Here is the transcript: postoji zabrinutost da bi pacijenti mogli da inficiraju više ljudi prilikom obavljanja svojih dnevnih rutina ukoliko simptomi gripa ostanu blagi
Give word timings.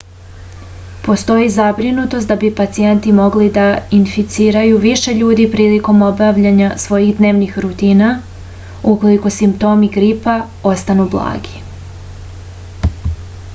postoji 1.07 1.49
zabrinutost 1.55 2.31
da 2.31 2.35
bi 2.43 2.49
pacijenti 2.59 3.11
mogli 3.19 3.49
da 3.57 3.65
inficiraju 3.97 4.79
više 4.85 5.15
ljudi 5.19 5.45
prilikom 5.57 6.01
obavljanja 6.07 6.69
svojih 6.85 7.13
dnevnih 7.19 7.59
rutina 7.65 8.09
ukoliko 8.93 9.33
simptomi 9.39 9.91
gripa 9.99 10.39
ostanu 10.73 11.05
blagi 11.17 11.61